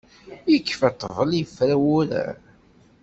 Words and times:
Ikfa 0.55 0.89
ṭṭbel 0.93 1.29
ifra 1.41 1.75
wurar. 1.83 2.35